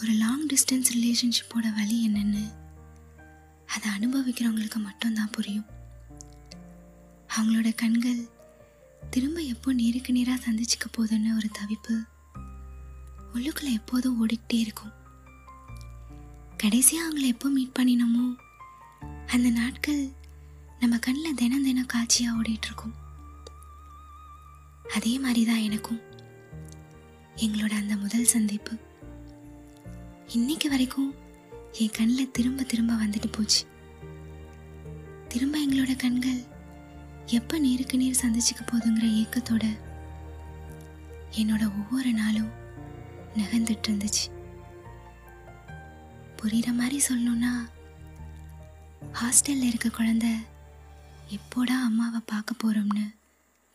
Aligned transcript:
ஒரு 0.00 0.12
long 0.12 0.46
distance 0.46 0.88
ரிலேஷன்ஷிப்போட 0.94 1.74
வழி 1.74 2.08
என்னென்னு 2.08 2.42
அதை 3.66 3.90
அனுபவிக்கிறவங்களுக்கு 3.98 4.76
மட்டும்தான் 4.76 5.30
புரியும். 5.30 5.66
அவங்களோட 7.36 7.74
கண்கள் 7.74 8.28
திரும்ப 9.10 9.40
எப்போ 9.40 9.72
நேருக்கு 9.72 10.12
நேராக 10.12 10.50
சந்திச்சுக்க 10.50 10.86
போதுன்னு 10.96 11.36
ஒரு 11.36 11.48
தவிப்பு 11.58 11.94
உள்ளுக்குள்ள 13.34 13.72
எப்போதும் 13.72 14.26
ஓடிக்கிட்டே 14.26 14.58
இருக்கும். 14.58 14.92
கடைசியாக 16.56 17.08
அவங்கள 17.08 17.26
எப்போ 17.26 17.48
மீட் 17.48 17.76
பண்ணினோமோ 17.78 18.26
அந்த 19.26 19.50
நாட்கள் 19.50 20.12
நம்ம 20.80 20.98
கண்ணில் 20.98 21.34
தினம் 21.34 21.64
தினம் 21.64 21.86
காட்சியாக 21.86 22.42
ஓடிட்டுருக்கும் 22.42 22.96
அதே 24.92 25.18
மாதிரி 25.18 25.44
தான் 25.46 25.64
எனக்கும். 25.68 26.00
எங்களோட 27.36 27.70
அந்த 27.70 27.96
முதல் 27.96 28.24
சந்திப்பு. 28.24 28.85
இன்னைக்கு 30.34 30.68
வரைக்கும் 30.68 31.14
என் 31.72 31.92
கண்ணில் 31.96 32.30
திரும்ப 32.30 32.62
திரும்ப 32.62 32.92
வந்துட்டு 32.94 33.32
போச்சு. 33.32 33.66
திரும்ப 35.28 35.58
எங்களோட 35.58 35.96
கண்கள் 35.96 36.40
எப்போ 37.26 37.58
நேருக்கு 37.58 37.96
நேர் 37.96 38.18
சந்திச்சுக்க 38.22 38.62
போதுங்கிற 38.66 39.06
ஏக்கத்தோட 39.20 39.64
என்னோட 41.30 41.62
ஒவ்வொரு 41.78 42.12
நாளும் 42.12 42.50
நகர்ந்துட்டு 43.34 43.88
இருந்துச்சு. 43.88 44.24
புரிகிற 46.36 46.74
மாதிரி 46.74 47.02
சொல்லணும்னா 47.08 47.52
ஹாஸ்டலில் 49.12 49.68
இருக்க 49.70 49.88
குழந்தை 49.88 50.30
எப்போடா 51.28 51.76
அம்மாவை 51.88 52.20
பார்க்க 52.26 52.54
போகிறோம்னு 52.64 53.14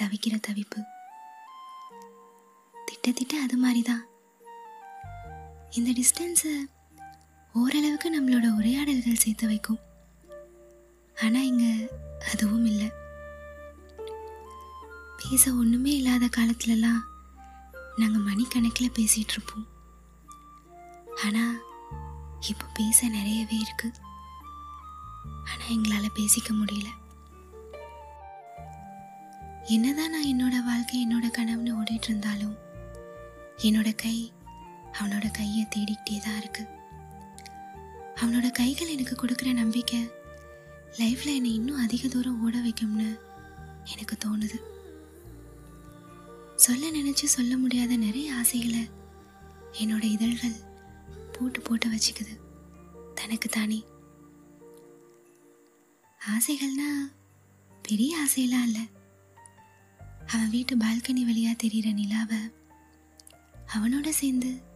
தவிக்கிற 0.00 0.36
தவிப்பு. 0.48 0.82
திட்டத்திட்ட 2.74 3.32
அது 3.42 3.56
மாதிரி 3.56 3.82
தான் 3.82 4.06
இந்த 5.70 5.90
டிஸ்டன்ஸை 5.90 6.52
ஓரளவுக்கு 7.52 8.08
நம்மளோட 8.14 8.54
உரையாடல்கள் 8.54 9.14
சேர்த்து 9.14 9.46
வைக்கும். 9.46 9.78
ஆனால் 11.16 11.42
இங்கே 11.42 11.88
அதுவும் 12.32 12.64
இல்லை. 12.64 12.88
பேச 15.16 15.52
ஒன்றுமே 15.54 15.96
இல்லாத 15.96 16.28
காலத்துலலாம் 16.36 17.02
நாங்கள் 17.96 18.26
மணிக்கணக்கில் 18.28 18.96
பேசிகிட்டு 18.98 19.34
இருப்போம். 19.36 19.66
ஆனால் 21.24 21.56
இப்போ 22.40 22.66
பேச 22.74 23.08
நிறையவே 23.08 23.56
இருக்கு. 23.56 23.92
ஆனால் 25.44 25.68
எங்களால் 25.68 26.16
பேசிக்க 26.16 26.50
முடியல. 26.50 26.88
என்னதான் 29.64 30.10
நான் 30.10 30.30
என்னோட 30.34 30.64
வாழ்க்கை 30.64 31.06
என்னோட 31.06 31.26
கனவுன்னு 31.38 31.76
ஓடிட்டு 31.78 32.08
இருந்தாலும் 32.08 32.58
என்னோட 33.58 33.94
கை 33.94 34.32
அவனோட 35.00 35.30
கையை 35.30 35.66
தேடிக்கிட்டே 35.76 36.18
தான் 36.18 36.36
இருக்கு. 36.36 36.66
அவனோட 38.16 38.50
கைகள் 38.50 38.88
எனக்கு 38.88 39.14
கொடுக்குற 39.14 39.52
நம்பிக்கை 39.52 40.10
லைஃப்பில் 40.98 41.34
என்னை 41.34 41.54
இன்னும் 41.54 41.76
அதிக 41.76 42.08
தூரம் 42.08 42.42
ஓட 42.44 42.58
வைக்கும்னு 42.58 43.18
எனக்கு 43.84 44.16
தோணுது. 44.24 44.54
சொல்ல 46.56 46.90
நினச்சி 46.90 47.24
சொல்ல 47.24 47.56
முடியாத 47.56 47.96
நிறைய 47.96 48.34
ஆசைகளை 48.34 48.88
என்னோட 49.72 50.02
இதழ்கள் 50.02 50.56
போட்டு 51.32 51.60
போட்டு 51.60 51.88
வச்சுக்குது. 51.88 52.38
தனக்கு 53.14 53.48
தானே. 53.48 53.84
ஆசைகள்னா 56.20 57.12
பெரிய 57.82 58.18
ஆசையெல்லாம் 58.18 58.62
இல்லை. 58.62 58.88
அவன் 60.26 60.50
வீட்டு 60.50 60.76
பால்கனி 60.76 61.24
வழியாக 61.24 61.54
தெரிகிற 61.54 61.92
நிலாவை 61.92 62.38
அவனோட 63.76 64.08
சேர்ந்து 64.08 64.67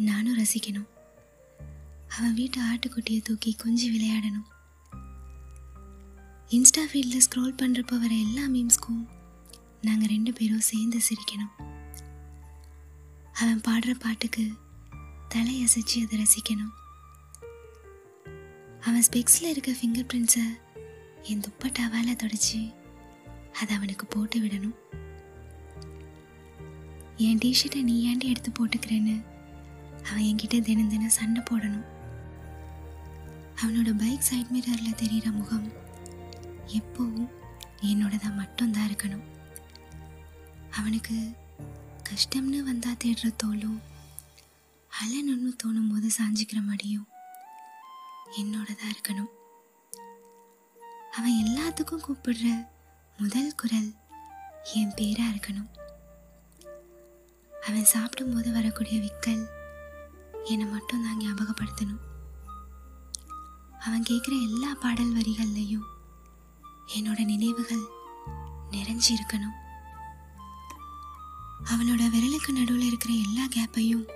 நானும் 0.00 0.38
ரசிக்கணும். 0.38 0.86
அவன் 2.18 2.34
வீட்டு 2.34 2.60
ஆட்டுக்குட்டியை 2.60 3.22
தூக்கி 3.22 3.54
கொஞ்சம் 3.54 3.94
விளையாடணும். 3.94 4.48
இன்ஸ்டா 6.48 6.82
ஃபீல்டில் 6.92 7.26
ஸ்க்ரோல் 7.26 7.58
பண்ணுறப்ப 7.58 7.98
வர 7.98 8.14
எல்லா 8.14 8.42
மீம்ஸ்க்கும் 8.46 9.02
நாங்கள் 9.80 10.08
ரெண்டு 10.08 10.32
பேரும் 10.32 10.60
சேர்ந்து 10.60 10.98
சிரிக்கணும். 10.98 11.54
அவன் 13.32 13.60
பாடுற 13.68 13.94
பாட்டுக்கு 14.00 14.52
தலையசைச்சு 15.34 15.98
அதை 16.04 16.18
ரசிக்கணும். 16.22 16.74
அவன் 18.80 19.04
ஸ்பெக்ஸில் 19.10 19.50
இருக்க 19.50 19.70
ஃபிங்கர் 19.70 20.08
பிரிண்ட்ஸை 20.12 20.46
என் 21.22 21.40
துப்பட்டாவால் 21.40 22.20
தொடச்சி 22.22 22.74
அதை 23.60 23.76
அவனுக்கு 23.76 24.06
போட்டு 24.06 24.40
விடணும். 24.40 24.78
என் 27.16 27.38
டிஷர்ட்டை 27.38 27.82
நீ 27.82 28.16
ஏன்டி 28.16 28.24
எடுத்து 28.24 28.52
போட்டுக்கிறேன்னு 28.58 29.29
அவன் 30.06 30.22
என்கிட்ட 30.22 30.62
தினம் 30.62 30.88
தினம் 30.88 31.08
சண்டை 31.08 31.42
போடணும். 31.50 31.84
அவனோட 33.62 33.98
பைக் 33.98 34.20
சைட் 34.20 34.46
மிரரில் 34.46 34.94
தெரிகிற 34.94 35.30
முகம் 35.30 35.72
எப்போவும் 36.66 37.28
என்னோடதாக 37.82 38.34
மட்டும்தான் 38.34 38.88
இருக்கணும். 38.88 39.22
அவனுக்கு 40.70 41.14
கஷ்டம்னு 42.10 42.58
வந்தால் 42.58 42.96
தேடுற 43.04 43.34
தோலும் 43.44 43.80
அலனு 44.88 45.56
தோணும் 45.64 45.90
போது 45.90 46.08
சாஞ்சிக்கிற 46.08 46.62
மடியும் 46.62 47.08
என்னோடதாக 48.36 48.92
இருக்கணும். 48.92 49.30
அவன் 51.16 51.44
எல்லாத்துக்கும் 51.44 52.04
கூப்பிடுற 52.08 52.66
முதல் 53.18 53.54
குரல் 53.54 53.94
என் 54.74 54.92
பேராக 54.96 55.30
இருக்கணும். 55.30 55.68
அவன் 57.66 57.84
சாப்பிடும்போது 57.84 58.52
வரக்கூடிய 58.52 59.00
விக்கல் 59.00 59.46
என்னை 60.44 60.66
மட்டும் 60.66 61.02
தான் 61.02 61.18
ஞாபகப்படுத்தணும். 61.18 62.00
அவன் 63.80 64.02
கேட்குற 64.02 64.42
எல்லா 64.42 64.74
பாடல் 64.74 65.14
வரிகள்லையும் 65.14 65.86
என்னோட 66.96 67.24
நினைவுகள் 67.24 67.84
நிறைஞ்சு 68.70 69.08
இருக்கணும். 69.08 69.56
அவனோட 71.64 72.02
விரலுக்கு 72.10 72.48
நடுவில் 72.48 72.86
இருக்கிற 72.86 73.14
எல்லா 73.14 73.44
கேப்பையும் 73.56 74.08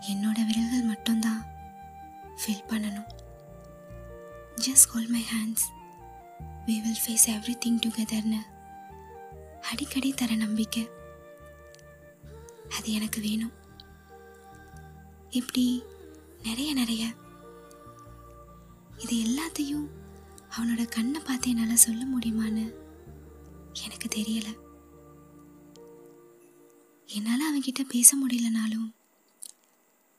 என்னோட 0.00 0.46
விரல்கள் 0.46 0.82
மட்டும்தான் 0.82 1.44
ஃபில் 2.40 2.68
பண்ணணும். 2.68 3.08
Just 4.56 4.88
hold 4.92 5.08
my 5.08 5.24
hands 5.34 5.66
we 6.66 6.82
will 6.82 7.02
face 7.06 7.26
every 7.26 7.54
thing 7.66 7.80
டுகெதர்னு 7.86 8.40
அடிக்கடி 9.70 10.12
தர 10.12 10.34
நம்பிக்கை 10.34 10.88
அது 12.78 12.92
எனக்கு 12.92 13.20
வேணும். 13.20 13.52
இப்படி 15.30 15.82
நிறைய 16.42 16.74
நிறைய. 16.74 17.14
இது 18.96 19.16
எல்லாத்தையும் 19.16 19.86
அவனோட 20.50 20.88
கண்ணை 20.88 21.20
பார்த்து 21.20 21.50
என்னால் 21.50 21.76
சொல்ல 21.76 22.04
முடியுமான்னு 22.18 22.74
எனக்கு 23.84 24.08
தெரியலை. 24.08 24.58
என்னால் 27.06 27.44
அவன்கிட்ட 27.48 27.82
பேச 27.88 28.16
முடியலனாலும் 28.26 28.92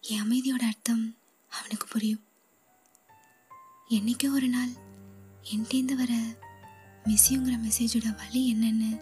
என் 0.00 0.22
அமைதியோட 0.22 0.62
அர்த்தம் 0.62 1.16
அவனுக்கு 1.48 1.86
புரியும். 1.86 2.24
என்னைக்கோ 3.88 4.32
ஒரு 4.32 4.48
நாள் 4.48 4.68
என்கிட்டேருந்து 5.42 5.94
வர 5.94 6.14
மிஸ்ஸியுங்கிற 7.04 7.58
மெசேஜோட 7.66 8.16
வழி 8.16 8.54
என்னன்னு 8.54 9.00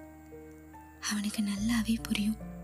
அவனுக்கு 1.00 1.42
நல்லாவே 1.42 2.02
புரியும். 2.02 2.56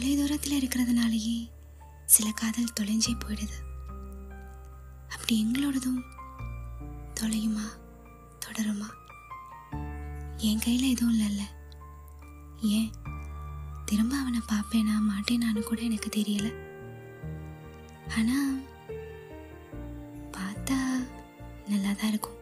தொலைதூரத்தில் 0.00 0.68
இருக்கிறதுனாலேயே 0.68 1.50
சில 2.04 2.30
காதல் 2.30 2.72
தொலைஞ்சே 2.80 3.18
போயிடுது. 3.18 3.86
அப்படி 5.08 5.44
எங்களோடதும் 5.44 6.02
தொலையுமா? 7.20 7.66
தொடருமா? 8.46 8.86
என் 10.36 10.58
கையில் 10.58 10.90
எதுவும் 10.90 11.20
இல்லைல்ல. 11.20 11.40
ஏன்? 12.60 12.90
திரும்ப 13.84 14.16
அவனை 14.16 14.40
பார்ப்பேனா 14.52 15.02
மாட்டேனான்னு 15.10 15.62
கூட 15.62 15.80
எனக்கு 15.80 16.08
தெரியல. 16.16 16.54
ஆனால் 18.10 18.62
பார்த்தா 20.32 21.08
நல்லா 21.68 21.92
தான் 21.92 22.08
இருக்கும். 22.08 22.39